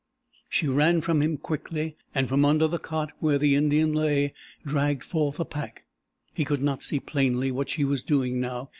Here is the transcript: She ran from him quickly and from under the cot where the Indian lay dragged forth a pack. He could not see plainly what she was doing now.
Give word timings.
She 0.49 0.67
ran 0.67 1.01
from 1.01 1.21
him 1.21 1.37
quickly 1.37 1.95
and 2.15 2.27
from 2.27 2.43
under 2.43 2.67
the 2.67 2.79
cot 2.79 3.11
where 3.19 3.37
the 3.37 3.53
Indian 3.53 3.93
lay 3.93 4.33
dragged 4.65 5.03
forth 5.03 5.39
a 5.39 5.45
pack. 5.45 5.83
He 6.33 6.43
could 6.43 6.63
not 6.63 6.81
see 6.81 6.99
plainly 6.99 7.51
what 7.51 7.69
she 7.69 7.85
was 7.85 8.01
doing 8.01 8.39
now. 8.39 8.69